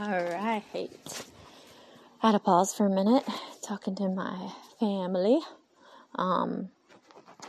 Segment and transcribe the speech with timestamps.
[0.00, 0.64] All right.
[0.72, 3.22] I had to pause for a minute
[3.62, 5.40] talking to my family.
[6.14, 6.70] Um,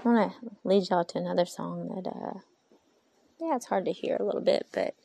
[0.03, 2.39] I want to lead y'all to another song that, uh,
[3.39, 4.95] yeah, it's hard to hear a little bit, but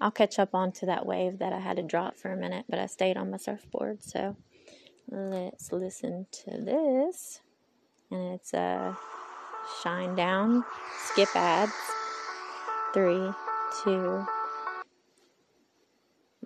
[0.00, 2.78] I'll catch up onto that wave that I had to drop for a minute, but
[2.78, 4.00] I stayed on my surfboard.
[4.04, 4.36] So
[5.10, 7.40] let's listen to this.
[8.12, 8.94] And it's uh,
[9.82, 10.62] Shinedown,
[11.08, 11.72] Skip Ads.
[12.94, 13.32] Three,
[13.82, 14.24] two,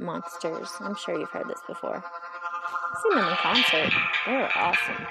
[0.00, 0.70] Monsters.
[0.80, 1.96] I'm sure you've heard this before.
[1.96, 3.92] I've seen them in concert.
[4.26, 5.06] They were awesome.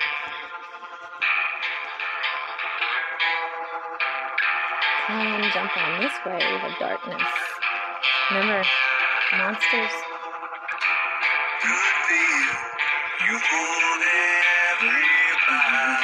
[5.07, 7.21] Come jump on this wave of darkness.
[8.31, 8.63] Remember,
[9.37, 9.91] monsters?
[13.27, 14.01] You hold
[14.81, 15.99] everybody.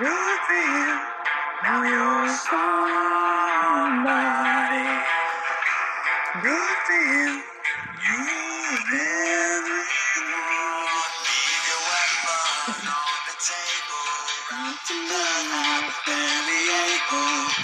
[0.00, 4.08] Good Now you're somebody.
[6.42, 7.42] Good for you.
[11.24, 14.10] Leave your weapon on the table.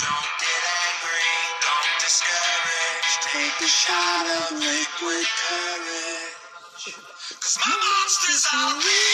[0.01, 3.11] Don't get angry, don't discourage.
[3.29, 6.35] Take a shot of liquid courage.
[7.41, 9.10] Cause my monsters are real.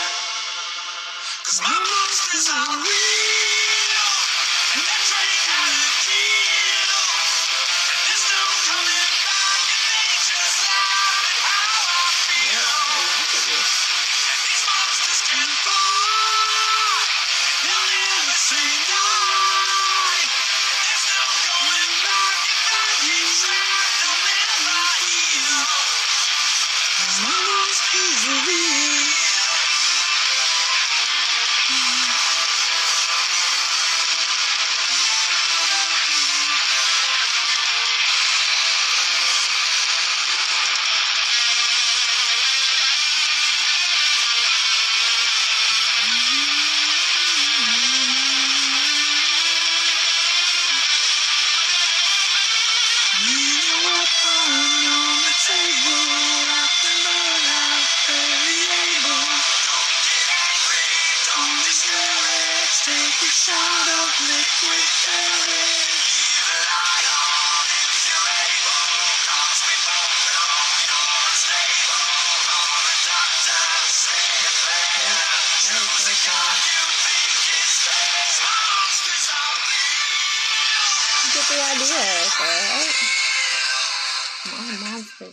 [1.46, 3.43] Cause my monsters are real.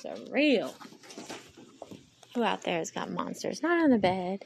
[0.05, 0.75] Monsters are real.
[2.35, 3.63] Who out there has got monsters?
[3.63, 4.45] Not on the bed.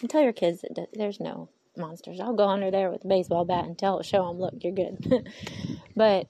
[0.00, 2.20] And tell your kids that there's no monsters.
[2.20, 5.28] I'll go under there with a baseball bat and tell, show them, look, you're good.
[5.96, 6.28] but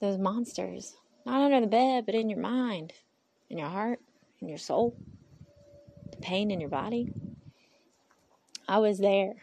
[0.00, 0.94] those monsters.
[1.24, 2.92] Not under the bed, but in your mind,
[3.48, 4.00] in your heart,
[4.40, 4.96] in your soul,
[6.10, 7.12] the pain in your body.
[8.66, 9.34] I was there.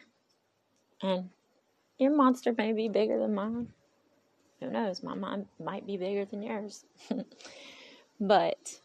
[1.02, 1.30] And
[1.98, 3.70] your monster may be bigger than mine.
[4.60, 5.02] Who knows?
[5.04, 6.84] My mind might be bigger than yours.
[8.19, 8.80] but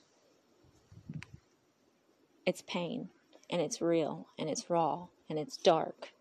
[2.46, 3.08] it's pain
[3.50, 6.12] and it's real and it's raw and it's dark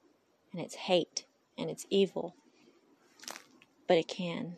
[0.51, 1.25] and it's hate
[1.57, 2.35] and it's evil.
[3.87, 4.55] But it can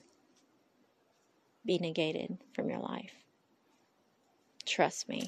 [1.65, 3.13] be negated from your life.
[4.65, 5.25] Trust me.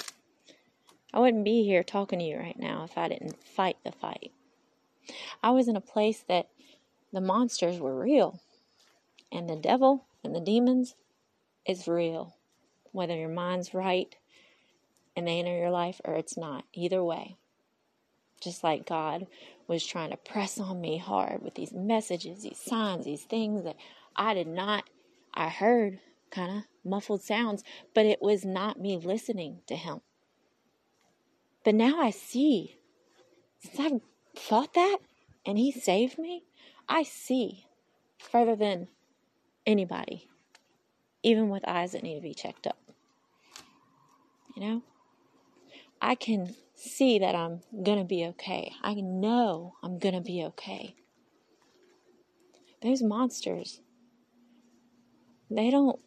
[1.14, 4.32] I wouldn't be here talking to you right now if I didn't fight the fight.
[5.42, 6.50] I was in a place that
[7.12, 8.42] the monsters were real
[9.32, 10.96] and the devil and the demons
[11.66, 12.37] is real.
[12.92, 14.16] Whether your mind's right
[15.16, 16.64] and they enter your life or it's not.
[16.74, 17.38] Either way.
[18.42, 19.26] Just like God
[19.68, 23.76] was trying to press on me hard with these messages, these signs, these things that
[24.16, 24.84] I did not,
[25.34, 26.00] I heard
[26.30, 27.64] kind of muffled sounds,
[27.96, 30.02] but it was not me listening to Him.
[31.66, 32.78] But now I see,
[33.60, 34.02] since I've
[34.36, 35.00] thought that
[35.46, 36.44] and He saved me,
[36.88, 37.66] I see
[38.20, 38.88] further than
[39.66, 40.30] anybody,
[41.28, 42.78] even with eyes that need to be checked up.
[44.56, 44.82] You know?
[46.02, 48.72] I can see that I'm going to be okay.
[48.82, 50.96] I know I'm going to be okay.
[52.82, 53.82] Those monsters,
[55.52, 56.00] they don't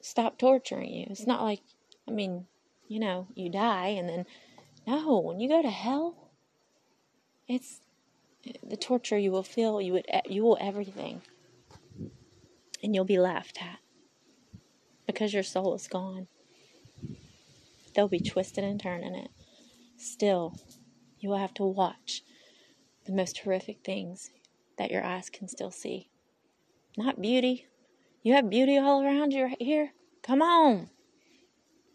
[0.00, 1.06] stop torturing you.
[1.10, 1.62] It's not like,
[2.06, 2.46] I mean,
[2.86, 4.26] you know, you die and then,
[4.86, 6.30] no, when you go to hell,
[7.48, 7.80] it's
[8.62, 11.22] the torture you will feel, you would, you will everything.
[12.82, 13.78] And you'll be laughed at
[15.06, 16.28] because your soul is gone
[17.94, 19.30] they'll be twisting and turning it.
[19.96, 20.56] Still,
[21.18, 22.22] you will have to watch
[23.06, 24.30] the most horrific things
[24.78, 26.08] that your eyes can still see.
[26.96, 27.66] Not beauty.
[28.22, 29.92] You have beauty all around you right here.
[30.22, 30.90] Come on.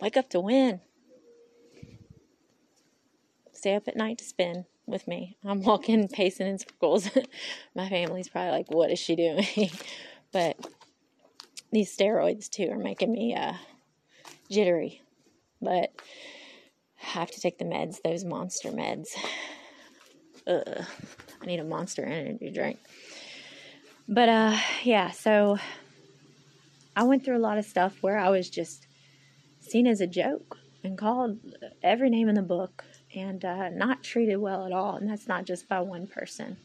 [0.01, 0.81] Wake up to win.
[3.53, 5.37] Stay up at night to spin with me.
[5.43, 7.09] I'm walking, pacing in circles.
[7.75, 9.45] My family's probably like, what is she doing?
[10.31, 10.57] but
[11.71, 13.53] these steroids too are making me uh,
[14.49, 15.01] jittery
[15.65, 15.91] but
[17.01, 19.07] I have to take the meds, those monster meds.
[20.47, 20.85] Ugh,
[21.41, 22.79] I need a monster energy drink.
[24.07, 25.57] But uh, yeah, so
[26.95, 28.87] I went through a lot of stuff where I was just
[29.59, 31.39] seen as a joke and called
[31.81, 32.85] every name in the book
[33.15, 34.95] and uh, not treated well at all.
[34.95, 36.57] And that's not just by one person.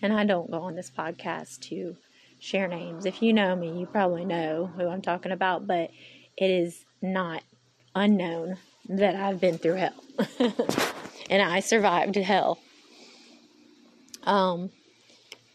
[0.00, 1.96] And I don't go on this podcast to
[2.40, 3.06] share names.
[3.06, 5.90] If you know me, you probably know who I'm talking about, but
[6.36, 7.42] it is not
[7.94, 8.56] unknown
[8.88, 10.04] that I've been through hell.
[11.30, 12.58] and I survived hell.
[14.24, 14.70] Um,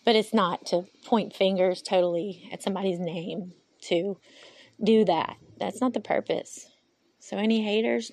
[0.06, 4.18] but it's not to point fingers totally at somebody's name to
[4.82, 5.38] do that.
[5.58, 6.68] That's not the purpose.
[7.20, 8.12] So, any haters,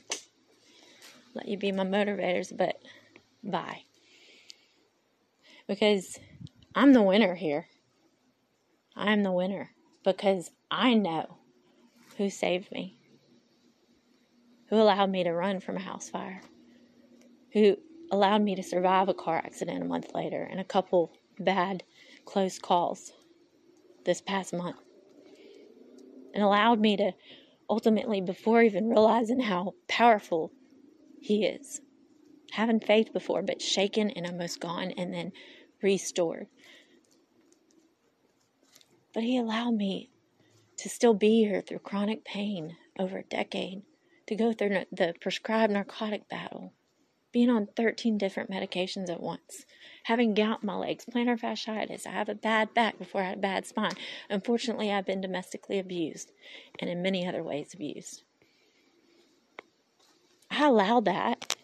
[1.34, 2.76] let you be my motivators, but
[3.44, 3.82] bye.
[5.66, 6.18] Because
[6.74, 7.66] I'm the winner here.
[8.96, 9.70] I'm the winner
[10.04, 11.38] because I know
[12.16, 12.98] who saved me
[14.72, 16.40] who allowed me to run from a house fire,
[17.52, 17.76] who
[18.10, 21.82] allowed me to survive a car accident a month later and a couple bad
[22.24, 23.12] close calls
[24.06, 24.78] this past month,
[26.32, 27.12] and allowed me to
[27.68, 30.50] ultimately, before even realizing how powerful
[31.20, 31.82] He is,
[32.52, 35.32] having faith before, but shaken and almost gone, and then
[35.82, 36.46] restored.
[39.12, 40.10] But He allowed me
[40.78, 43.82] to still be here through chronic pain over a decade
[44.26, 46.72] to go through the prescribed narcotic battle,
[47.32, 49.66] being on 13 different medications at once,
[50.04, 52.06] having gout in my legs, plantar fasciitis.
[52.06, 53.92] I have a bad back before I had a bad spine.
[54.30, 56.32] Unfortunately, I've been domestically abused
[56.78, 58.22] and in many other ways abused.
[60.50, 61.56] I allowed that.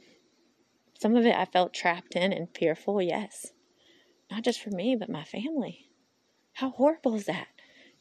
[0.98, 3.52] Some of it I felt trapped in and fearful, yes.
[4.30, 5.88] Not just for me, but my family.
[6.58, 7.46] How horrible is that?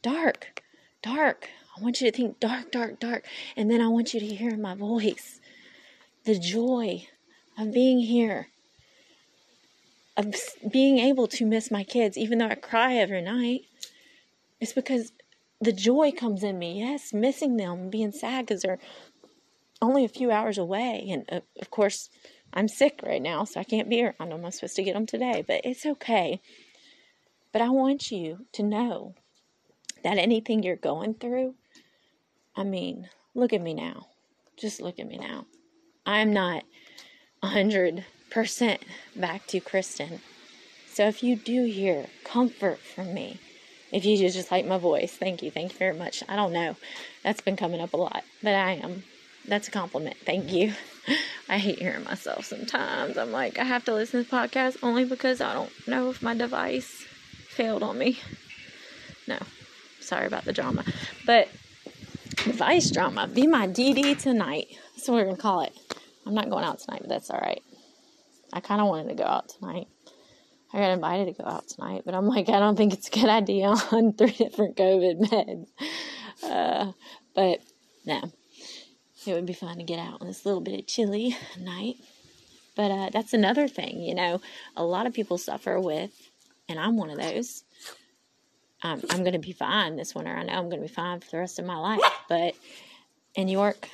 [0.01, 0.63] Dark,
[1.03, 1.47] dark.
[1.77, 3.23] I want you to think dark, dark, dark.
[3.55, 5.39] And then I want you to hear my voice.
[6.23, 7.07] The joy
[7.55, 8.47] of being here,
[10.17, 10.33] of
[10.71, 13.61] being able to miss my kids, even though I cry every night.
[14.59, 15.11] It's because
[15.61, 16.79] the joy comes in me.
[16.79, 18.79] Yes, missing them, being sad because they're
[19.83, 21.07] only a few hours away.
[21.11, 22.09] And uh, of course,
[22.53, 24.43] I'm sick right now, so I can't be around them.
[24.43, 26.41] I'm supposed to get them today, but it's okay.
[27.57, 29.15] But I want you to know
[30.03, 31.55] that anything you're going through,
[32.55, 34.09] I mean, look at me now.
[34.57, 35.47] Just look at me now.
[36.05, 36.65] I'm not
[37.43, 38.77] 100%
[39.15, 40.21] back to Kristen.
[40.85, 43.39] So if you do hear comfort from me,
[43.91, 45.49] if you just like my voice, thank you.
[45.49, 46.21] Thank you very much.
[46.29, 46.75] I don't know.
[47.23, 49.01] That's been coming up a lot, but I am.
[49.47, 50.17] That's a compliment.
[50.23, 50.75] Thank you.
[51.49, 53.17] I hate hearing myself sometimes.
[53.17, 56.21] I'm like, I have to listen to this podcast only because I don't know if
[56.21, 57.07] my device
[57.57, 58.19] failed on me.
[59.27, 59.39] No,
[59.99, 60.85] sorry about the drama.
[61.25, 61.49] But
[62.45, 63.27] Vice drama.
[63.27, 64.67] Be my DD tonight.
[64.95, 65.73] That's what we're gonna call it.
[66.25, 67.61] I'm not going out tonight, but that's all right.
[68.53, 69.87] I kind of wanted to go out tonight.
[70.71, 73.11] I got invited to go out tonight, but I'm like, I don't think it's a
[73.11, 75.67] good idea on three different COVID meds.
[76.43, 76.91] Uh,
[77.33, 77.59] but
[78.05, 78.21] no,
[79.25, 81.95] it would be fun to get out on this little bit of chilly night.
[82.75, 84.41] But uh, that's another thing, you know,
[84.75, 86.26] a lot of people suffer with,
[86.69, 87.63] and I'm one of those,
[88.83, 90.31] um, I'm going to be fine this winter.
[90.31, 92.01] I know I'm going to be fine for the rest of my life.
[92.29, 92.55] But
[93.35, 93.89] in York,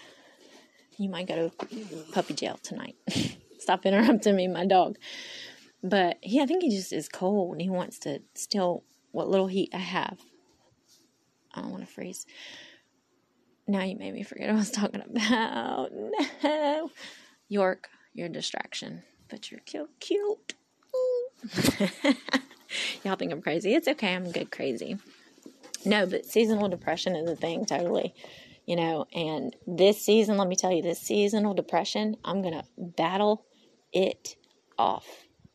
[0.98, 1.66] you might go to
[2.12, 2.96] puppy jail tonight.
[3.60, 4.98] Stop interrupting me, my dog.
[5.84, 9.48] But he, I think he just is cold and he wants to steal what little
[9.48, 10.18] heat I have.
[11.54, 12.26] I don't want to freeze.
[13.68, 15.92] Now you made me forget what I was talking about.
[16.44, 16.90] No.
[17.48, 19.90] York, you're a distraction, but you're cute.
[20.00, 20.56] Cute.
[23.04, 23.74] Y'all think I'm crazy.
[23.74, 24.16] It's okay.
[24.16, 24.98] I'm good crazy.
[25.86, 28.14] No, but seasonal depression is a thing, totally.
[28.66, 32.64] You know, and this season, let me tell you, this seasonal depression, I'm going to
[32.78, 33.46] battle
[33.92, 34.38] it
[34.78, 35.06] off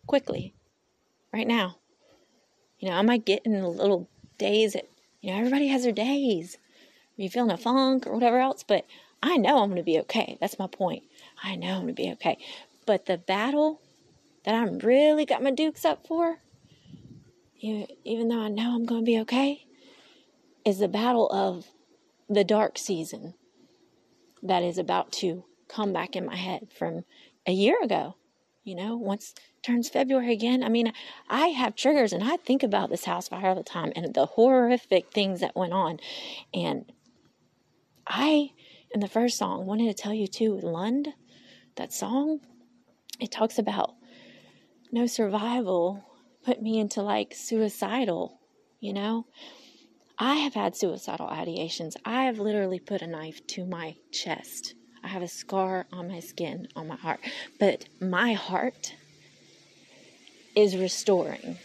[0.06, 0.54] quickly
[1.32, 1.76] right now.
[2.78, 4.88] You know, I might get in a little days that,
[5.20, 6.58] you know, everybody has their days.
[7.16, 8.86] You feeling a funk or whatever else, but
[9.22, 10.38] I know I'm going to be okay.
[10.40, 11.02] That's my point.
[11.42, 12.38] I know I'm going to be okay.
[12.86, 13.80] But the battle
[14.44, 16.38] that I'm really got my dukes up for,
[17.60, 19.66] even though I know I'm going to be okay,
[20.64, 21.66] is the battle of
[22.28, 23.34] the dark season
[24.42, 27.04] that is about to come back in my head from
[27.46, 28.16] a year ago.
[28.64, 30.92] You know, once turns February again, I mean,
[31.28, 34.26] I have triggers and I think about this house fire all the time and the
[34.26, 35.98] horrific things that went on.
[36.52, 36.92] And
[38.06, 38.50] I,
[38.90, 41.08] in the first song, wanted to tell you too, Lund,
[41.76, 42.40] that song,
[43.18, 43.94] it talks about
[44.92, 46.04] no survival
[46.44, 48.40] put me into like suicidal,
[48.80, 49.26] you know?
[50.18, 51.94] I have had suicidal ideations.
[52.04, 54.74] I have literally put a knife to my chest.
[55.02, 57.20] I have a scar on my skin, on my heart.
[57.60, 58.94] But my heart
[60.56, 61.58] is restoring.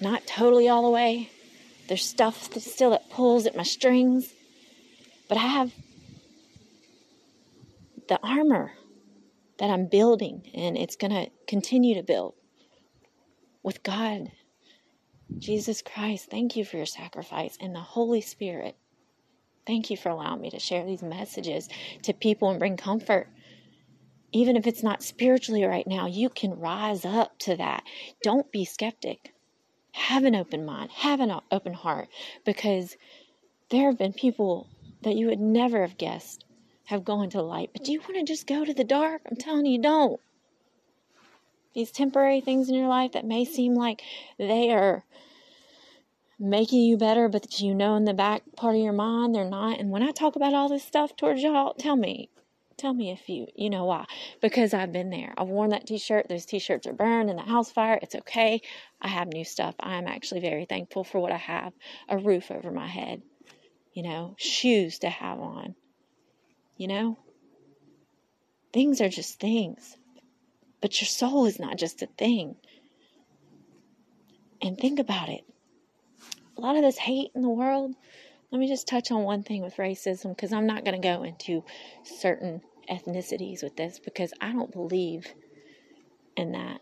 [0.00, 1.30] Not totally all the way.
[1.88, 4.32] There's stuff that still that pulls at my strings.
[5.28, 5.72] But I have
[8.08, 8.72] the armor
[9.58, 12.34] that I'm building, and it's going to continue to build
[13.62, 14.30] with God
[15.38, 18.76] Jesus Christ, thank you for your sacrifice and the Holy Spirit.
[19.66, 21.68] Thank you for allowing me to share these messages
[22.02, 23.28] to people and bring comfort.
[24.32, 27.84] Even if it's not spiritually right now, you can rise up to that.
[28.22, 29.32] Don't be skeptic.
[29.92, 32.08] Have an open mind, have an open heart,
[32.44, 32.96] because
[33.70, 34.68] there have been people
[35.02, 36.44] that you would never have guessed
[36.84, 37.70] have gone to light.
[37.72, 39.22] But do you want to just go to the dark?
[39.30, 40.20] I'm telling you, don't.
[41.74, 44.02] These temporary things in your life that may seem like
[44.38, 45.04] they are
[46.38, 49.78] making you better, but you know in the back part of your mind they're not.
[49.78, 52.30] And when I talk about all this stuff towards y'all, tell me,
[52.76, 54.06] tell me if you you know why.
[54.40, 55.32] Because I've been there.
[55.36, 56.28] I've worn that t-shirt.
[56.28, 57.98] Those t-shirts are burned in the house fire.
[58.02, 58.62] It's okay.
[59.00, 59.74] I have new stuff.
[59.78, 61.72] I am actually very thankful for what I have.
[62.08, 63.22] A roof over my head.
[63.92, 65.74] You know, shoes to have on.
[66.76, 67.18] You know?
[68.72, 69.96] Things are just things.
[70.80, 72.56] But your soul is not just a thing.
[74.62, 75.44] And think about it
[76.60, 77.94] a lot of this hate in the world.
[78.50, 81.22] Let me just touch on one thing with racism because I'm not going to go
[81.22, 81.64] into
[82.04, 82.60] certain
[82.90, 85.26] ethnicities with this because I don't believe
[86.36, 86.80] in that.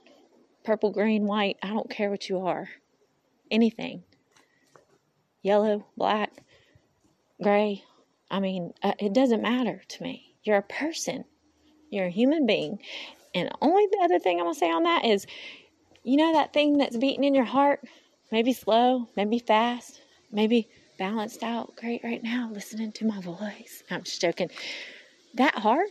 [0.65, 2.69] Purple, green, white, I don't care what you are.
[3.51, 4.03] Anything.
[5.43, 6.43] Yellow, black,
[7.41, 7.85] gray.
[8.31, 10.35] I mean, uh, it doesn't matter to me.
[10.43, 11.25] You're a person,
[11.91, 12.81] you're a human being.
[13.35, 15.27] And only the other thing I'm going to say on that is
[16.05, 17.81] you know that thing that's beating in your heart?
[18.31, 20.69] maybe slow, maybe fast, maybe
[20.99, 23.83] balanced out great right now, listening to my voice.
[23.91, 24.51] I'm just joking.
[25.35, 25.89] That heart,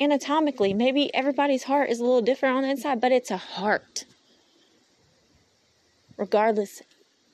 [0.00, 4.04] anatomically, maybe everybody's heart is a little different on the inside, but it's a heart.
[6.16, 6.82] Regardless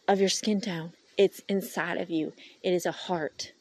[0.09, 2.33] of your skin tone, it's inside of you.
[2.63, 3.53] It is a heart.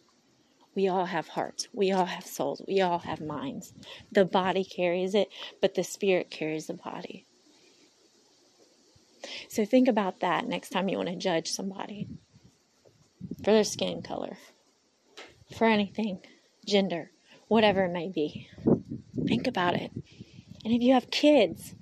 [0.76, 1.68] We all have hearts.
[1.74, 2.62] We all have souls.
[2.68, 3.74] We all have minds.
[4.12, 5.28] The body carries it,
[5.62, 7.26] but the spirit carries the body.
[9.50, 12.08] So think about that next time you want to judge somebody
[13.44, 14.38] for their skin color,
[15.58, 16.20] for anything,
[16.66, 17.12] gender,
[17.48, 18.48] whatever it may be.
[19.28, 19.92] Think about it.
[20.64, 21.76] And if you have kids,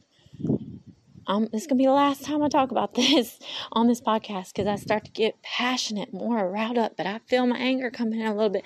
[1.29, 3.39] um, this is gonna be the last time I talk about this
[3.71, 6.97] on this podcast because I start to get passionate, more riled up.
[6.97, 8.65] But I feel my anger coming in a little bit.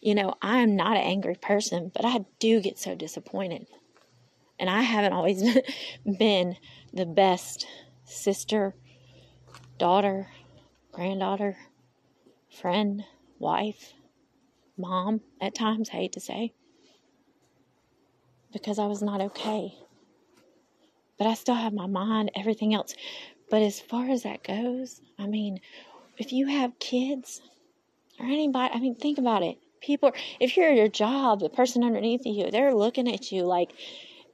[0.00, 3.68] You know, I am not an angry person, but I do get so disappointed,
[4.58, 5.42] and I haven't always
[6.18, 6.56] been
[6.92, 7.68] the best
[8.04, 8.74] sister,
[9.78, 10.26] daughter,
[10.90, 11.56] granddaughter,
[12.50, 13.04] friend,
[13.38, 13.92] wife,
[14.76, 16.52] mom, at times, I hate to say,
[18.52, 19.76] because I was not okay.
[21.22, 22.96] But I still have my mind, everything else.
[23.48, 25.60] But as far as that goes, I mean,
[26.18, 27.40] if you have kids
[28.18, 29.58] or anybody, I mean, think about it.
[29.80, 30.10] People,
[30.40, 33.72] if you're at your job, the person underneath you, they're looking at you like,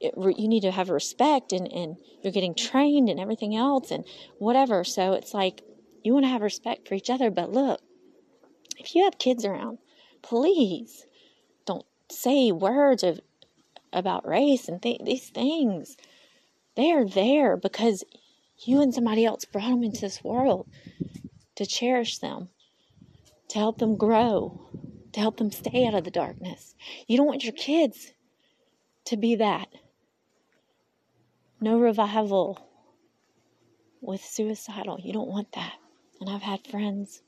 [0.01, 4.03] it, you need to have respect and, and you're getting trained and everything else and
[4.39, 4.83] whatever.
[4.83, 5.61] So it's like
[6.03, 7.81] You want to have respect for each other, but look,
[8.79, 9.77] if you have kids around,
[10.23, 11.05] please
[11.65, 13.19] don't say words of
[13.93, 15.97] about race and th- these things.
[16.79, 18.05] They are there because
[18.59, 20.65] you and somebody else brought them into this world
[21.55, 22.47] to cherish them,
[23.49, 24.61] to help them grow,
[25.11, 26.75] to help them stay out of the darkness.
[27.05, 28.13] You don't want your kids
[29.07, 29.67] to be that.
[31.59, 32.65] No revival
[33.99, 35.01] with suicidal.
[35.03, 35.73] You don't want that.
[36.21, 37.21] And I've had friends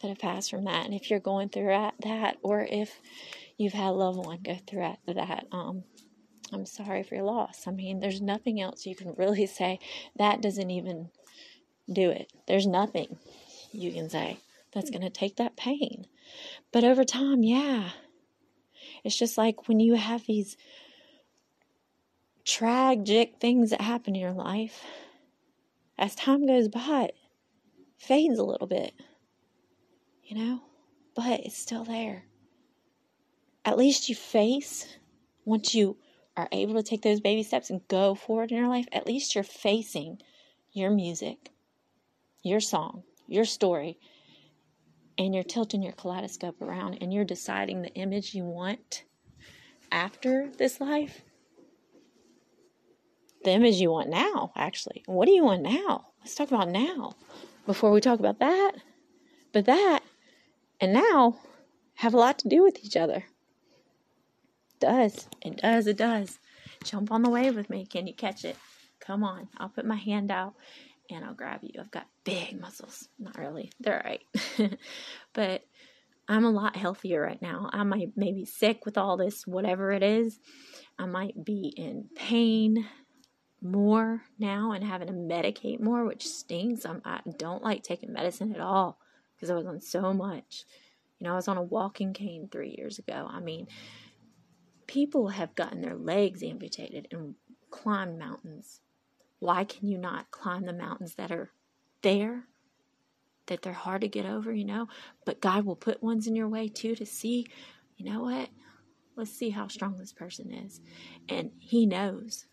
[0.00, 0.86] that have passed from that.
[0.86, 2.98] And if you're going through that, or if
[3.58, 5.84] you've had a loved one go through that, um,
[6.52, 7.66] I'm sorry for your loss.
[7.66, 9.78] I mean, there's nothing else you can really say.
[10.16, 11.10] That doesn't even
[11.92, 12.32] do it.
[12.46, 13.18] There's nothing
[13.72, 14.38] you can say
[14.72, 16.06] that's going to take that pain.
[16.72, 17.90] But over time, yeah.
[19.04, 20.56] It's just like when you have these
[22.44, 24.84] tragic things that happen in your life,
[25.98, 27.16] as time goes by, it
[27.98, 28.92] fades a little bit,
[30.24, 30.60] you know,
[31.14, 32.24] but it's still there.
[33.64, 34.86] At least you face,
[35.44, 35.96] once you
[36.36, 39.34] are able to take those baby steps and go forward in your life, at least
[39.34, 40.18] you're facing
[40.72, 41.50] your music,
[42.42, 43.98] your song, your story,
[45.18, 49.04] and you're tilting your kaleidoscope around and you're deciding the image you want
[49.90, 51.22] after this life.
[53.44, 55.04] The image you want now, actually.
[55.06, 56.08] What do you want now?
[56.20, 57.14] Let's talk about now
[57.64, 58.72] before we talk about that.
[59.52, 60.00] But that
[60.80, 61.38] and now
[61.94, 63.24] have a lot to do with each other.
[64.80, 65.28] Does.
[65.42, 65.86] It does.
[65.86, 66.38] It does.
[66.84, 67.86] Jump on the wave with me.
[67.86, 68.56] Can you catch it?
[69.00, 69.48] Come on.
[69.58, 70.54] I'll put my hand out
[71.10, 71.80] and I'll grab you.
[71.80, 73.08] I've got big muscles.
[73.18, 73.72] Not really.
[73.80, 74.78] They're all right.
[75.32, 75.62] but
[76.28, 77.70] I'm a lot healthier right now.
[77.72, 80.38] I might maybe sick with all this, whatever it is.
[80.98, 82.86] I might be in pain
[83.62, 86.84] more now and having to medicate more, which stinks.
[86.84, 88.98] I'm, I don't like taking medicine at all
[89.34, 90.64] because I was on so much.
[91.18, 93.26] You know, I was on a walking cane three years ago.
[93.30, 93.68] I mean,
[94.86, 97.34] people have gotten their legs amputated and
[97.70, 98.80] climbed mountains.
[99.38, 101.50] Why can you not climb the mountains that are
[102.02, 102.44] there?
[103.46, 104.88] That they're hard to get over, you know?
[105.24, 107.46] But God will put ones in your way too to see,
[107.96, 108.48] you know what?
[109.14, 110.80] Let's see how strong this person is.
[111.28, 112.46] And He knows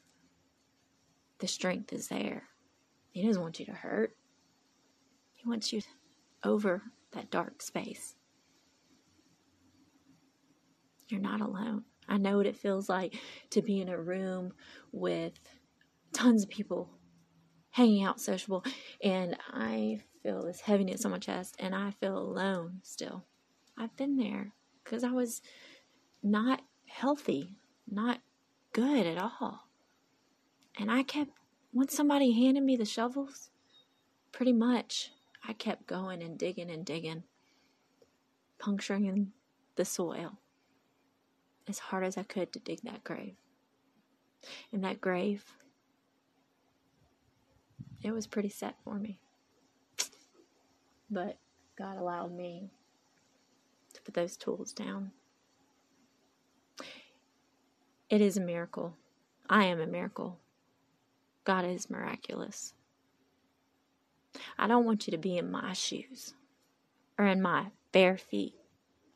[1.39, 2.43] the strength is there.
[3.11, 4.15] He doesn't want you to hurt,
[5.33, 5.81] He wants you
[6.43, 8.15] over that dark space.
[11.09, 11.83] You're not alone.
[12.07, 13.15] I know what it feels like
[13.51, 14.53] to be in a room
[14.91, 15.39] with
[16.13, 16.89] tons of people
[17.71, 18.63] hanging out sociable
[19.03, 23.25] and I feel this heaviness on my chest and I feel alone still.
[23.77, 25.41] I've been there because I was
[26.21, 27.57] not healthy,
[27.89, 28.19] not
[28.71, 29.67] good at all.
[30.77, 31.31] And I kept,
[31.71, 33.49] once somebody handed me the shovels,
[34.31, 35.11] pretty much
[35.47, 37.23] I kept going and digging and digging,
[38.59, 39.31] puncturing
[39.75, 40.37] the soil
[41.67, 43.35] as hard as I could to dig that grave.
[44.71, 45.45] In that grave,
[48.01, 49.19] it was pretty set for me.
[51.09, 51.37] But
[51.77, 52.69] God allowed me
[53.93, 55.11] to put those tools down.
[58.09, 58.95] It is a miracle.
[59.49, 60.39] I am a miracle.
[61.45, 62.73] God is miraculous.
[64.57, 66.33] I don't want you to be in my shoes
[67.17, 68.55] or in my bare feet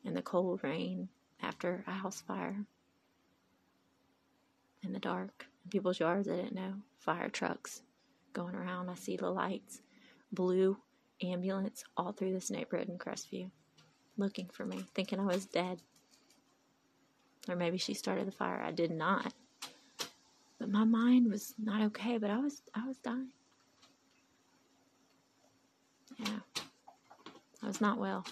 [0.04, 1.08] in the cold rain
[1.42, 2.64] after a house fire.
[4.82, 6.74] In the dark in people's yards I didn't know.
[6.98, 7.82] Fire trucks
[8.32, 8.88] going around.
[8.88, 9.80] I see the lights.
[10.32, 10.76] Blue
[11.22, 13.50] ambulance all through this neighborhood in Crestview
[14.16, 15.80] looking for me thinking I was dead.
[17.48, 18.60] Or maybe she started the fire.
[18.60, 19.32] I did not.
[20.58, 23.30] But my mind was not okay but I was I was dying.
[26.18, 26.40] Yeah.
[27.62, 28.24] I was not well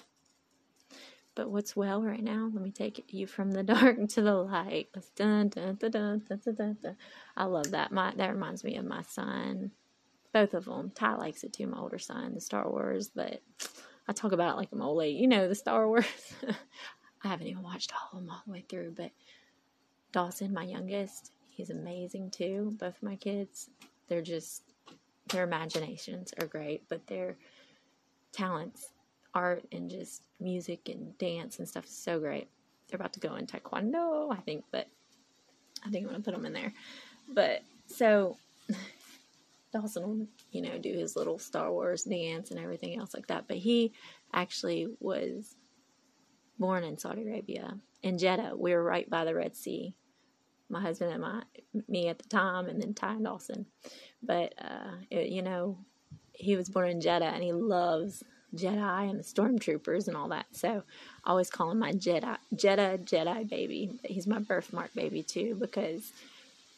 [1.37, 2.51] but what's well right now?
[2.53, 4.89] Let me take you from the dark to the light.
[5.15, 6.23] Dun, dun, dun.
[7.37, 7.93] I love that.
[7.93, 9.71] My that reminds me of my son.
[10.33, 10.91] Both of them.
[10.95, 11.69] Ty likes it too.
[11.69, 13.41] My older son, the Star Wars, but
[14.09, 15.05] I talk about it like I'm old.
[15.05, 16.07] You know the Star Wars.
[17.23, 19.13] I haven't even watched all of them all the way through, but
[20.13, 22.75] Dawson, my youngest, he's amazing too.
[22.79, 23.69] Both my kids,
[24.09, 24.63] they're just
[25.29, 27.37] their imaginations are great, but their
[28.33, 28.89] talents
[29.37, 32.49] art and just music and dance and stuff is so great.
[32.89, 34.89] They're about to go in taekwondo, I think, but
[35.87, 36.73] I think I'm gonna put them in there.
[37.29, 38.39] But so
[39.73, 43.47] Dawson will, you know, do his little Star Wars dance and everything else like that.
[43.47, 43.93] But he
[44.33, 45.55] actually was
[46.59, 48.55] born in Saudi Arabia in Jeddah.
[48.57, 49.95] We were right by the Red Sea.
[50.71, 51.43] My husband and my
[51.89, 53.67] me at the time, and then Ty and Dawson.
[54.23, 55.79] But uh, it, you know,
[56.33, 60.47] he was born in Jeddah and he loves Jedi and the stormtroopers and all that.
[60.53, 60.83] So
[61.25, 63.99] I always call him my Jedi Jedi, Jedi baby.
[64.05, 66.13] He's my birthmark baby too because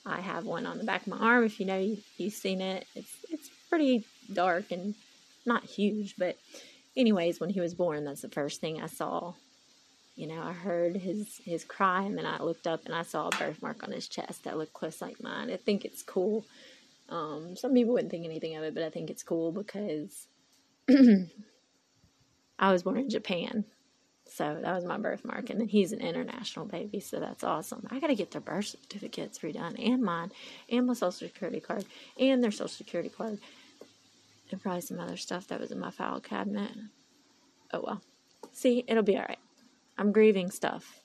[0.07, 1.45] I have one on the back of my arm.
[1.45, 4.95] If you know you, you've seen it, it's it's pretty dark and
[5.47, 6.37] not huge, but
[6.97, 9.35] anyways, when he was born, that's the first thing I saw.
[10.17, 13.29] You know, I heard his his cry, and then I looked up and I saw
[13.29, 15.51] a birthmark on his chest that looked close like mine.
[15.51, 16.45] I think it's cool.
[17.09, 20.27] Um, some people wouldn't think anything of it, but I think it's cool because
[22.59, 23.65] I was born in Japan.
[24.27, 25.51] So that was my birthmark.
[25.51, 27.87] And then he's an international baby, so that's awesome.
[27.91, 30.31] I got to get their birth certificates redone and mine
[30.69, 31.85] and my social security card
[32.19, 33.39] and their social security card
[34.51, 36.73] and probably some other stuff that was in my file cabinet.
[37.73, 38.03] Oh well.
[38.53, 39.39] See, it'll be all right.
[39.97, 41.01] I'm grieving stuff.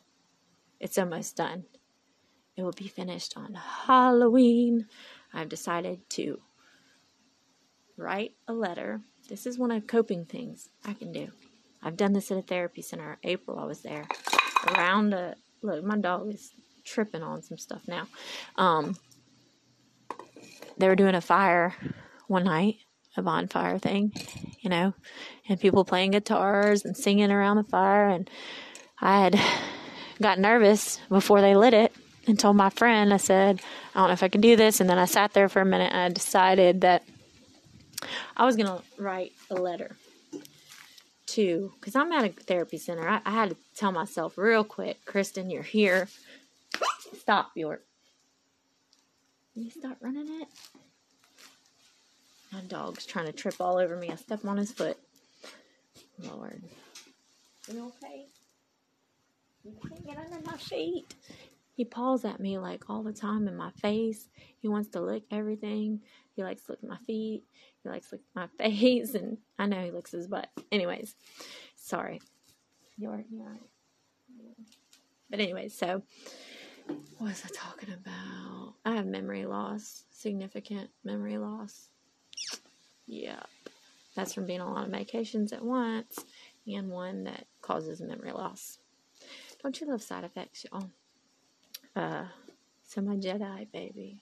[0.80, 1.66] It's almost done.
[2.56, 4.88] It will be finished on Halloween.
[5.34, 6.40] I've decided to
[7.98, 9.02] write a letter.
[9.30, 11.30] This is one of coping things I can do.
[11.82, 13.18] I've done this at a therapy center.
[13.24, 14.08] April, I was there.
[14.68, 16.52] Around a look, my dog is
[16.86, 18.08] tripping on some stuff now.
[18.56, 18.96] Um,
[20.78, 21.76] they were doing a fire
[22.28, 22.78] one night
[23.16, 24.12] a bonfire thing,
[24.60, 24.94] you know,
[25.48, 28.08] and people playing guitars and singing around the fire.
[28.10, 28.30] And
[29.00, 29.40] I had
[30.22, 31.94] got nervous before they lit it
[32.28, 33.62] and told my friend, I said,
[33.94, 34.80] I don't know if I can do this.
[34.80, 37.04] And then I sat there for a minute and I decided that
[38.36, 39.96] I was going to write a letter
[41.28, 43.08] to, because I'm at a therapy center.
[43.08, 46.08] I, I had to tell myself real quick, Kristen, you're here.
[47.18, 47.84] Stop, York.
[49.54, 50.48] Can you stop running it?
[52.52, 54.10] My dog's trying to trip all over me.
[54.12, 54.98] I step on his foot.
[56.20, 56.62] Lord.
[57.72, 58.26] You okay?
[59.64, 61.16] You can't get under my feet.
[61.76, 64.28] He paws at me like all the time in my face.
[64.60, 66.02] He wants to lick everything.
[66.36, 67.44] He likes to lick my feet.
[67.84, 69.14] He likes to lick my face.
[69.14, 70.50] And I know he licks his butt.
[70.72, 71.16] Anyways,
[71.76, 72.22] sorry.
[72.98, 73.62] You're, you're right.
[75.30, 76.04] But anyways, so
[77.18, 78.74] what was I talking about?
[78.86, 81.90] I have memory loss, significant memory loss.
[83.08, 83.42] Yeah.
[84.16, 86.20] That's from being on a lot of medications at once
[86.68, 88.78] and one that causes memory loss.
[89.62, 90.90] Don't you love side effects, y'all?
[91.96, 92.26] Uh,
[92.84, 94.20] so my Jedi baby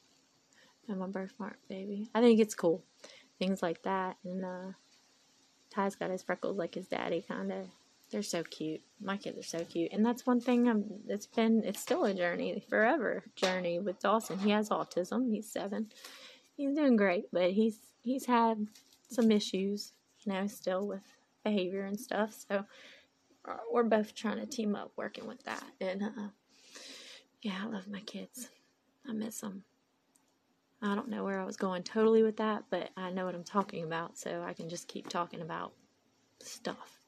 [0.92, 2.10] and my birthmark baby.
[2.14, 2.84] I think it's cool.
[3.40, 4.18] Things like that.
[4.24, 4.72] And uh,
[5.74, 7.68] Ty's got his freckles like his daddy, kind of.
[8.12, 8.82] They're so cute.
[9.00, 9.94] My kids are so cute.
[9.94, 14.38] And that's one thing I'm, it's been, it's still a journey, forever journey with Dawson.
[14.40, 15.32] He has autism.
[15.32, 15.88] He's seven.
[16.58, 18.68] He's doing great, but he's he's had
[19.10, 21.02] some issues, you know, still with
[21.44, 22.36] behavior and stuff.
[22.50, 22.66] So
[23.48, 25.64] uh, we're both trying to team up working with that.
[25.80, 26.30] And uh,
[27.42, 28.50] yeah, I love my kids.
[29.08, 29.64] I miss them.
[30.82, 33.44] I don't know where I was going totally with that, but I know what I'm
[33.44, 35.74] talking about, so I can just keep talking about
[36.40, 37.06] stuff.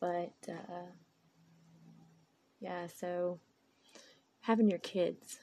[0.00, 0.90] But uh,
[2.60, 3.38] yeah, so
[4.40, 5.38] having your kids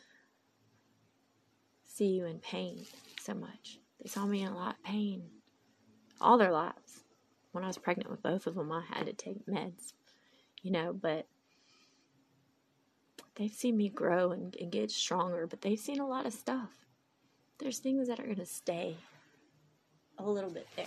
[1.85, 2.85] see you in pain
[3.21, 5.23] so much they saw me in a lot of pain
[6.21, 7.03] all their lives.
[7.51, 9.93] When I was pregnant with both of them, I had to take meds,
[10.61, 11.27] you know, but
[13.35, 16.69] they've seen me grow and, and get stronger, but they've seen a lot of stuff.
[17.59, 18.95] There's things that are going to stay
[20.17, 20.85] a little bit there.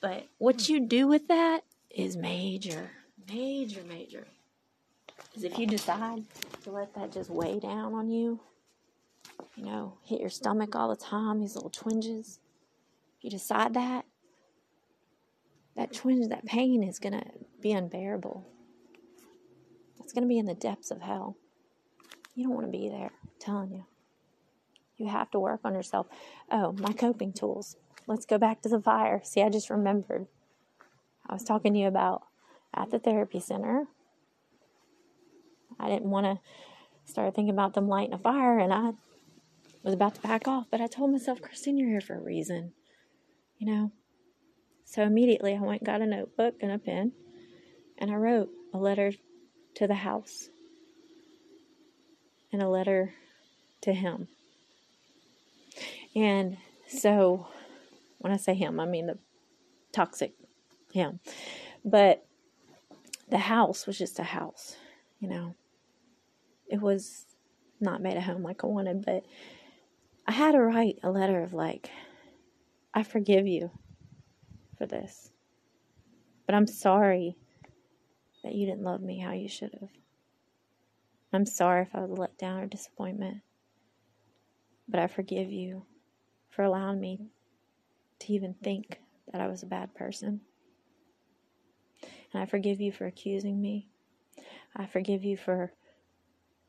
[0.00, 1.60] But what you do with that
[1.90, 2.90] is major,
[3.28, 4.26] major, major.
[5.16, 6.24] Because if you decide
[6.62, 8.40] to let that just weigh down on you,
[9.56, 12.38] you know, hit your stomach all the time, these little twinges.
[13.18, 14.04] If you decide that,
[15.76, 17.24] that twinge, that pain is going to
[17.60, 18.46] be unbearable.
[20.00, 21.36] It's going to be in the depths of hell.
[22.34, 23.84] You don't want to be there, I'm telling you.
[24.98, 26.06] You have to work on yourself.
[26.50, 27.76] Oh, my coping tools.
[28.06, 29.20] Let's go back to the fire.
[29.24, 30.26] See, I just remembered.
[31.26, 32.22] I was talking to you about
[32.74, 33.84] at the therapy center.
[35.78, 36.40] I didn't want to
[37.10, 38.92] start thinking about them lighting a fire, and I
[39.82, 42.72] was about to back off, but I told myself, Kristen, you're here for a reason.
[43.58, 43.92] You know?
[44.84, 47.12] So immediately I went got a notebook and a pen
[47.98, 49.12] and I wrote a letter
[49.74, 50.48] to the house
[52.52, 53.12] and a letter
[53.82, 54.28] to him.
[56.18, 56.56] And
[56.88, 57.46] so
[58.18, 59.18] when I say him, I mean the
[59.92, 60.34] toxic
[60.92, 61.20] him.
[61.84, 62.26] But
[63.28, 64.76] the house was just a house,
[65.20, 65.54] you know.
[66.66, 67.24] It was
[67.80, 69.24] not made a home like I wanted, but
[70.26, 71.88] I had to write a letter of like,
[72.92, 73.70] I forgive you
[74.76, 75.30] for this.
[76.46, 77.36] But I'm sorry
[78.42, 79.90] that you didn't love me how you should have.
[81.32, 83.42] I'm sorry if I was let down or disappointment.
[84.88, 85.84] But I forgive you
[86.58, 87.20] for allowing me
[88.18, 88.98] to even think
[89.30, 90.40] that I was a bad person.
[92.32, 93.86] And I forgive you for accusing me.
[94.74, 95.72] I forgive you for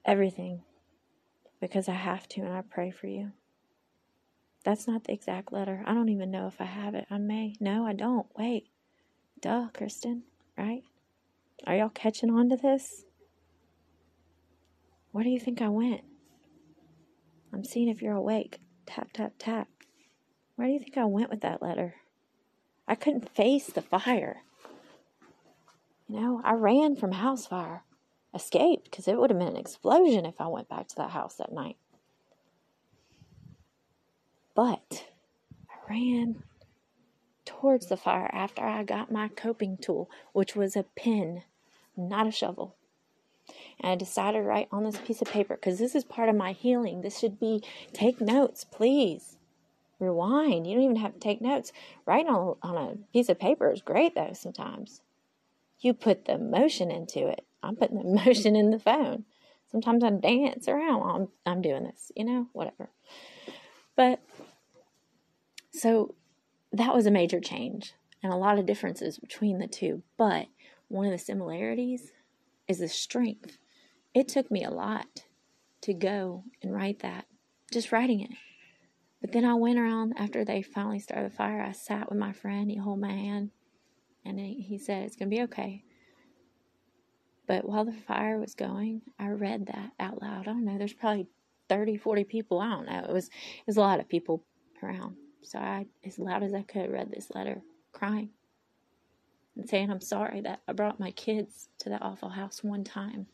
[0.05, 0.61] everything
[1.59, 3.31] because I have to and I pray for you.
[4.63, 5.83] That's not the exact letter.
[5.87, 7.07] I don't even know if I have it.
[7.09, 7.55] I may.
[7.59, 8.27] No, I don't.
[8.37, 8.67] Wait.
[9.41, 10.21] Duh, Kristen,
[10.55, 10.83] right?
[11.65, 13.05] Are y'all catching on to this?
[15.13, 16.01] Where do you think I went?
[17.51, 18.59] I'm seeing if you're awake.
[18.85, 19.67] Tap, tap, tap.
[20.59, 21.95] Where do you think I went with that letter?
[22.85, 24.41] I couldn't face the fire.
[26.09, 27.83] You know, I ran from house fire,
[28.33, 31.35] escaped because it would have been an explosion if I went back to that house
[31.35, 31.77] that night.
[34.53, 35.05] But
[35.69, 36.43] I ran
[37.45, 41.43] towards the fire after I got my coping tool, which was a pin,
[41.95, 42.75] not a shovel.
[43.79, 46.35] And I decided to write on this piece of paper because this is part of
[46.35, 46.99] my healing.
[46.99, 49.37] This should be take notes, please.
[49.99, 50.65] Rewind.
[50.65, 51.71] You don't even have to take notes.
[52.05, 55.01] Writing on, on a piece of paper is great though sometimes.
[55.79, 57.45] You put the emotion into it.
[57.61, 59.25] I'm putting the emotion in the phone.
[59.71, 62.89] Sometimes I dance around while I'm, I'm doing this, you know, whatever.
[63.95, 64.19] But
[65.71, 66.15] so
[66.71, 70.01] that was a major change and a lot of differences between the two.
[70.17, 70.47] But
[70.87, 72.11] one of the similarities
[72.67, 73.57] is the strength.
[74.13, 75.23] It took me a lot
[75.81, 77.25] to go and write that,
[77.71, 78.31] just writing it.
[79.21, 81.61] But then I went around after they finally started the fire.
[81.61, 83.51] I sat with my friend, he held my hand,
[84.25, 85.83] and he said, It's going to be okay.
[87.47, 90.47] But while the fire was going, I read that out loud.
[90.47, 91.27] I don't know, there's probably
[91.67, 92.59] 30, 40 people.
[92.59, 93.05] I don't know.
[93.09, 94.43] It was, it was a lot of people
[94.83, 95.15] around.
[95.41, 98.29] So I, as loud as I could, read this letter, crying
[99.59, 103.27] and saying I'm sorry that I brought my kids to that awful house one time.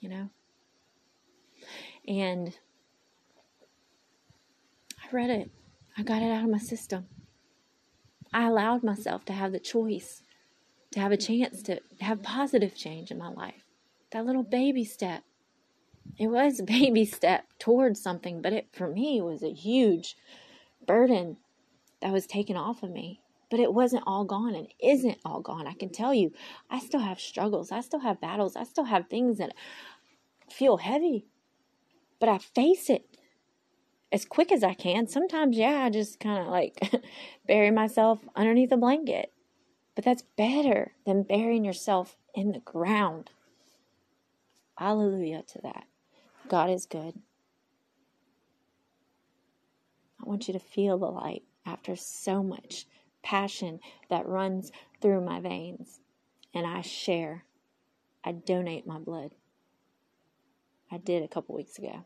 [0.00, 0.30] You know?
[2.08, 2.56] And
[5.06, 5.50] I read it.
[5.96, 7.06] I got it out of my system.
[8.32, 10.22] I allowed myself to have the choice,
[10.92, 13.62] to have a chance to have positive change in my life.
[14.10, 15.22] That little baby step.
[16.18, 20.16] It was a baby step towards something, but it for me was a huge
[20.84, 21.36] burden
[22.00, 23.20] that was taken off of me.
[23.48, 25.68] But it wasn't all gone and isn't all gone.
[25.68, 26.32] I can tell you,
[26.68, 27.70] I still have struggles.
[27.70, 28.56] I still have battles.
[28.56, 29.54] I still have things that
[30.50, 31.26] feel heavy.
[32.18, 33.15] But I face it
[34.12, 35.06] as quick as I can.
[35.06, 36.78] Sometimes, yeah, I just kind of like
[37.46, 39.32] bury myself underneath a blanket.
[39.94, 43.30] But that's better than burying yourself in the ground.
[44.76, 45.84] Hallelujah to that.
[46.48, 47.14] God is good.
[50.20, 52.86] I want you to feel the light after so much
[53.22, 56.00] passion that runs through my veins.
[56.54, 57.44] And I share,
[58.24, 59.32] I donate my blood.
[60.90, 62.04] I did a couple weeks ago.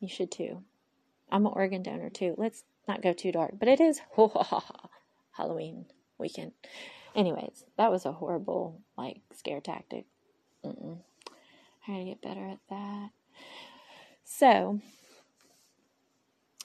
[0.00, 0.62] You should too.
[1.32, 2.34] I'm an organ donor too.
[2.36, 4.00] Let's not go too dark, but it is
[5.32, 5.86] Halloween
[6.18, 6.52] weekend.
[7.14, 10.06] Anyways, that was a horrible, like, scare tactic.
[10.64, 10.98] Mm-mm.
[11.86, 13.10] I gotta get better at that.
[14.24, 14.80] So,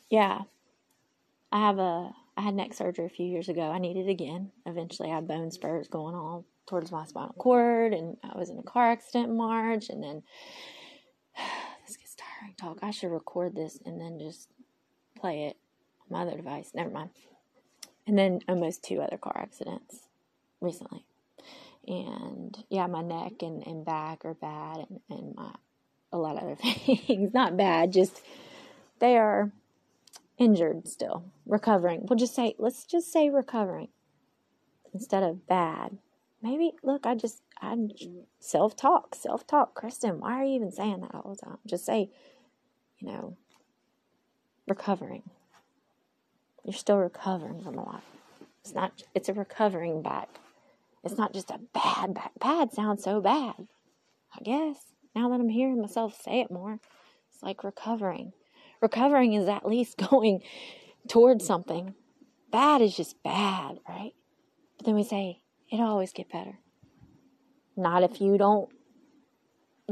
[0.10, 0.42] yeah,
[1.52, 3.62] I have a I had neck surgery a few years ago.
[3.62, 4.52] I need it again.
[4.66, 8.60] Eventually, I had bone spurs going on towards my spinal cord, and I was in
[8.60, 9.90] a car accident in March.
[9.90, 10.22] And then
[11.88, 12.80] this gets tiring talk.
[12.82, 14.50] I should record this and then just
[15.26, 15.58] play it
[16.02, 16.70] on my other device.
[16.76, 17.10] Never mind.
[18.06, 20.02] And then almost two other car accidents
[20.62, 21.04] recently.
[21.88, 25.52] And yeah, my neck and, and back are bad, and, and my
[26.12, 27.34] a lot of other things.
[27.34, 28.22] Not bad, just
[29.00, 29.52] they are
[30.38, 32.06] injured still, recovering.
[32.08, 33.88] We'll just say, let's just say recovering
[34.94, 35.98] instead of bad.
[36.44, 37.90] Maybe, look, I just, I'm
[38.40, 39.74] self talk, self talk.
[39.74, 41.58] Kristen, why are you even saying that all the time?
[41.66, 42.12] Just say,
[43.00, 43.38] you know,
[44.68, 45.24] recovering.
[46.64, 48.04] You're still recovering from a lot.
[48.64, 50.30] It's not, it's a recovering back.
[51.04, 52.32] It's not just a bad back.
[52.40, 53.68] Bad sounds so bad.
[54.34, 54.78] I guess
[55.16, 56.80] now that I'm hearing myself say it more,
[57.32, 58.34] it's like recovering.
[58.82, 60.42] Recovering is at least going
[61.08, 61.94] towards something.
[62.52, 64.14] Bad is just bad, right?
[64.78, 66.60] But then we say, it'll always get better.
[67.78, 68.70] Not if you don't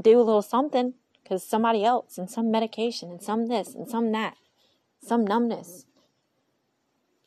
[0.01, 4.11] do a little something, because somebody else and some medication and some this and some
[4.11, 4.35] that,
[5.03, 5.85] some numbness.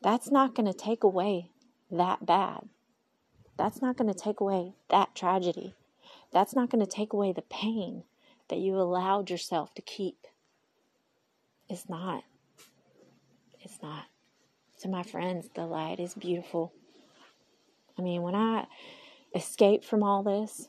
[0.02, 1.50] That's not going to take away
[1.90, 2.68] that bad.
[3.58, 5.74] That's not going to take away that tragedy.
[6.32, 8.04] That's not going to take away the pain
[8.48, 10.26] that you allowed yourself to keep.
[11.68, 12.24] It's not.
[13.60, 14.04] It's not.
[14.76, 16.72] So, my friends, the light is beautiful.
[17.98, 18.66] I mean, when I
[19.34, 20.68] escape from all this,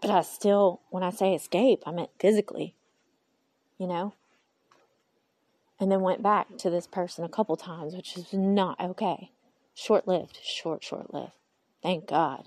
[0.00, 2.74] but I still, when I say escape, I meant physically,
[3.78, 4.14] you know?
[5.80, 9.32] And then went back to this person a couple times, which is not okay.
[9.74, 11.32] Short lived, short, short lived.
[11.82, 12.44] Thank God.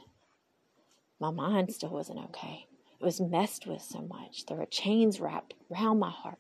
[1.20, 2.68] My mind still wasn't okay.
[3.02, 4.46] It was messed with so much.
[4.46, 6.38] There were chains wrapped around my heart.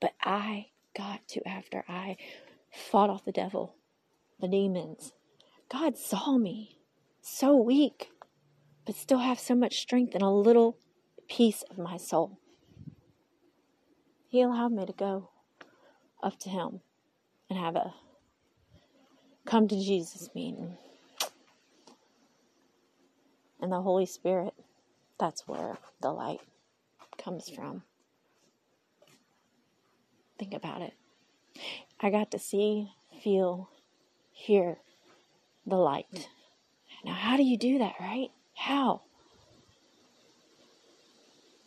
[0.00, 2.16] But I got to, after I
[2.72, 3.74] fought off the devil,
[4.40, 5.12] the demons,
[5.70, 6.78] God saw me
[7.20, 8.08] so weak,
[8.86, 10.78] but still have so much strength and a little
[11.28, 12.38] piece of my soul.
[14.28, 15.30] He allowed me to go
[16.24, 16.80] up to Him
[17.48, 17.94] and have a
[19.46, 20.76] come to Jesus meeting.
[23.60, 24.54] And the Holy Spirit,
[25.18, 26.40] that's where the light
[27.22, 27.82] comes from.
[30.38, 30.94] Think about it.
[32.00, 32.90] I got to see,
[33.22, 33.70] feel,
[34.32, 34.78] hear
[35.66, 36.28] the light.
[37.04, 38.30] Now, how do you do that, right?
[38.54, 39.02] How?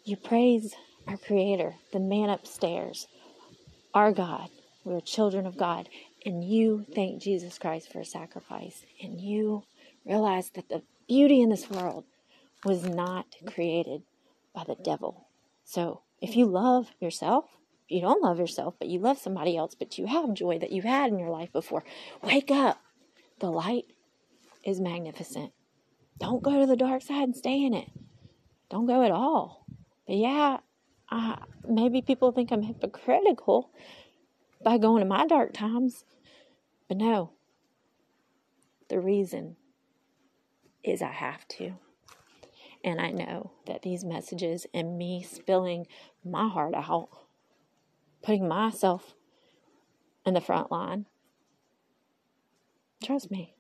[0.04, 0.76] You praise
[1.08, 3.08] our Creator, the man upstairs,
[3.98, 4.50] our God.
[4.84, 5.90] We're children of God.
[6.24, 8.86] And you thank Jesus Christ for a sacrifice.
[9.02, 9.64] And you
[10.06, 12.06] realize that the beauty in this world
[12.64, 14.04] was not created
[14.54, 15.28] by the devil.
[15.64, 17.46] So if you love yourself,
[17.88, 20.86] you don't love yourself, but you love somebody else, but you have joy that you've
[20.86, 21.84] had in your life before,
[22.22, 22.80] wake up.
[23.40, 23.86] The light
[24.64, 25.54] is magnificent.
[26.20, 27.90] Don't go to the dark side and stay in it.
[28.70, 29.66] Don't go at all.
[30.06, 30.58] But yeah,
[31.10, 33.72] I, maybe people think I'm hypocritical
[34.64, 36.04] by going to my dark times.
[36.88, 37.32] But no,
[38.90, 39.56] the reason
[40.84, 41.74] is I have to.
[42.84, 45.88] And I know that these messages and me spilling
[46.24, 47.10] my heart out,
[48.22, 49.14] putting myself
[50.26, 51.06] in the front line,
[53.04, 53.54] trust me,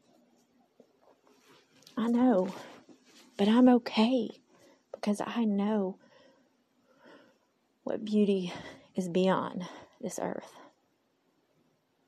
[1.98, 2.54] I know,
[3.38, 4.30] but I'm okay
[4.94, 5.98] because I know
[7.88, 8.54] what beauty
[8.95, 9.65] is beyond
[10.02, 10.52] this earth.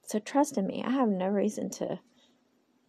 [0.04, 0.84] So trust in me.
[0.86, 2.00] I have no reason to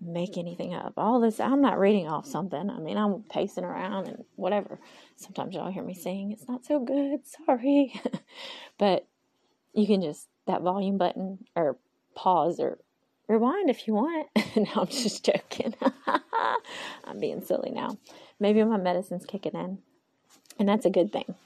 [0.00, 0.94] make anything up.
[0.96, 2.68] All this, I'm not reading off something.
[2.68, 4.80] I mean, I'm pacing around and whatever.
[5.14, 8.00] Sometimes y'all hear me sing, it's not so good, sorry.
[8.78, 9.06] but
[9.72, 11.76] you can just, that volume button or
[12.16, 12.78] pause or
[13.28, 14.26] rewind if you want.
[14.56, 15.74] no, I'm just joking.
[17.04, 17.98] I'm being silly now.
[18.40, 19.78] Maybe my medicine's kicking in,
[20.58, 21.36] and that's a good thing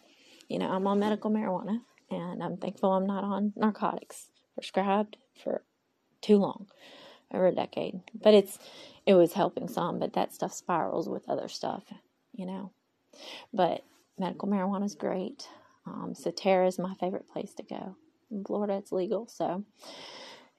[0.55, 1.81] you know, I'm on medical marijuana
[2.12, 5.64] and I'm thankful I'm not on narcotics prescribed for
[6.21, 6.69] too long,
[7.33, 8.01] over a decade.
[8.23, 8.61] But it's
[9.05, 11.83] it was helping some, but that stuff spirals with other stuff,
[12.33, 12.71] you know.
[13.53, 13.83] But
[14.17, 15.49] medical marijuana is great.
[15.88, 17.97] Um, Surterra is my favorite place to go.
[18.31, 19.64] In Florida, it's legal, so.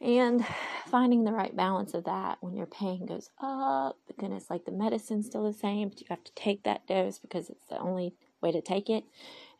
[0.02, 0.46] And
[0.88, 4.74] finding the right balance of that when your pain goes up, then it's like the
[4.74, 8.14] medicine's still the same, but you have to take that dose because it's the only
[8.46, 9.04] way to take it.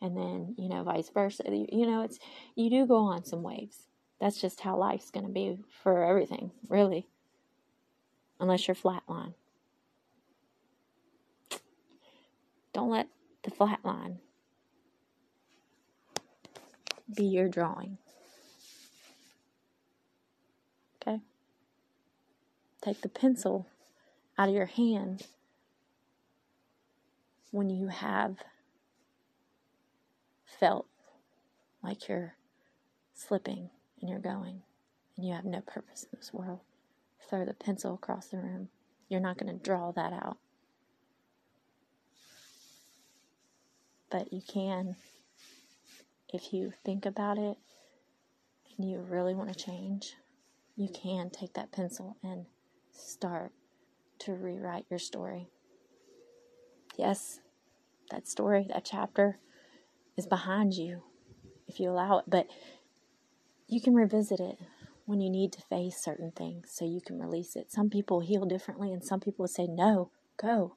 [0.00, 1.42] And then you know vice versa.
[1.46, 2.18] You know it's
[2.54, 3.86] you do go on some waves.
[4.20, 7.06] That's just how life's going to be for everything really.
[8.38, 9.34] Unless you're flatline.
[12.72, 13.08] Don't let
[13.42, 14.18] the flatline
[17.14, 17.96] be your drawing.
[21.00, 21.20] Okay?
[22.82, 23.66] Take the pencil
[24.36, 25.22] out of your hand
[27.50, 28.36] when you have
[30.58, 30.86] felt
[31.82, 32.34] like you're
[33.14, 34.62] slipping and you're going
[35.16, 36.60] and you have no purpose in this world,
[37.28, 38.68] throw the pencil across the room.
[39.08, 40.38] You're not going to draw that out.
[44.10, 44.96] But you can,
[46.32, 47.56] if you think about it
[48.76, 50.14] and you really want to change,
[50.76, 52.46] you can take that pencil and
[52.92, 53.52] start
[54.20, 55.48] to rewrite your story.
[56.96, 57.40] Yes,
[58.10, 59.38] that story, that chapter
[60.16, 61.02] is behind you
[61.68, 62.24] if you allow it.
[62.26, 62.46] But
[63.68, 64.58] you can revisit it
[65.04, 67.70] when you need to face certain things so you can release it.
[67.70, 70.76] Some people heal differently, and some people say, No, go.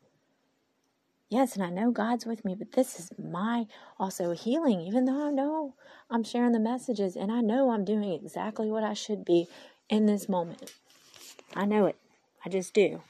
[1.30, 3.67] Yes, and I know God's with me, but this is my
[3.99, 5.75] also healing, even though I know
[6.10, 9.47] I'm sharing the messages and I know I'm doing exactly what I should be
[9.89, 10.74] in this moment.
[11.55, 11.97] I know it.
[12.43, 13.03] I just do.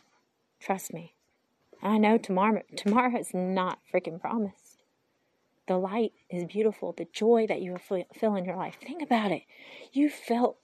[0.60, 1.14] Trust me.
[1.82, 4.68] I know tomorrow tomorrow is not freaking promised.
[5.70, 6.93] The light is beautiful.
[6.93, 8.78] The joy that you feel in your life.
[8.82, 9.43] Think about it.
[9.93, 10.57] You felt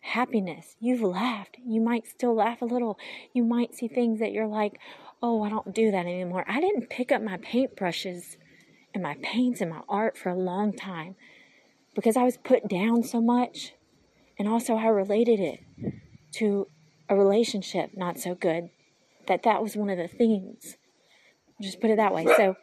[0.00, 0.74] happiness.
[0.80, 1.58] You've laughed.
[1.64, 2.98] You might still laugh a little.
[3.32, 4.80] You might see things that you're like,
[5.22, 6.44] oh, I don't do that anymore.
[6.48, 8.36] I didn't pick up my paintbrushes
[8.92, 11.14] and my paints and my art for a long time
[11.94, 13.74] because I was put down so much.
[14.40, 15.60] And also, I related it
[16.32, 16.66] to
[17.08, 18.70] a relationship not so good.
[19.28, 20.78] That that was one of the themes.
[21.62, 22.26] Just put it that way.
[22.36, 22.56] So,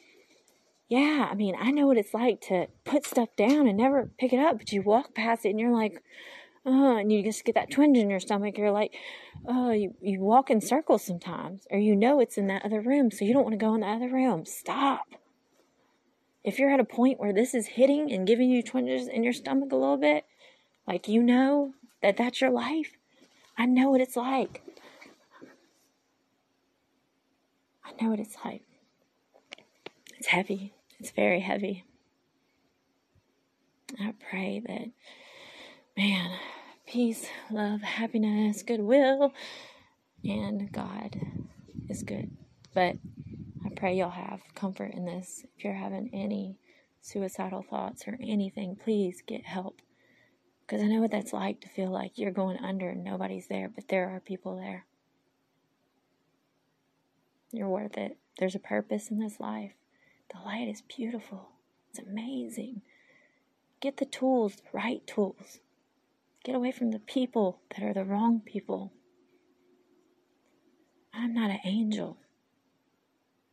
[0.88, 4.34] yeah, I mean, I know what it's like to put stuff down and never pick
[4.34, 6.04] it up, but you walk past it and you're like,
[6.64, 8.58] oh, and you just get that twinge in your stomach.
[8.58, 8.94] You're like,
[9.48, 13.10] oh, you, you walk in circles sometimes, or you know it's in that other room,
[13.10, 14.46] so you don't want to go in the other room.
[14.46, 15.08] Stop.
[16.44, 19.34] If you're at a point where this is hitting and giving you twinges in your
[19.34, 20.26] stomach a little bit,
[20.88, 21.74] like you know
[22.04, 22.92] that that's your life,
[23.58, 24.62] I know what it's like.
[27.84, 28.62] I know what it's like.
[30.20, 30.75] It's heavy.
[31.06, 31.86] It's very heavy.
[34.02, 34.88] I pray that,
[35.96, 36.40] man,
[36.88, 39.32] peace, love, happiness, goodwill,
[40.24, 41.16] and God
[41.88, 42.32] is good.
[42.74, 42.96] But
[43.64, 45.46] I pray you'll have comfort in this.
[45.56, 46.58] If you're having any
[47.02, 49.84] suicidal thoughts or anything, please get help.
[50.66, 53.70] Because I know what that's like to feel like you're going under and nobody's there,
[53.70, 54.88] but there are people there.
[57.52, 58.18] You're worth it.
[58.40, 59.74] There's a purpose in this life.
[60.36, 61.50] The light is beautiful,
[61.90, 62.82] it's amazing.
[63.80, 65.60] Get the tools, the right tools.
[66.44, 68.92] Get away from the people that are the wrong people.
[71.14, 72.18] I'm not an angel,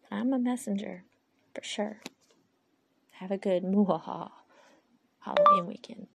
[0.03, 1.05] but I'm a messenger
[1.55, 2.01] for sure.
[3.13, 4.31] Have a good muhaha
[5.21, 6.09] Halloween weekend.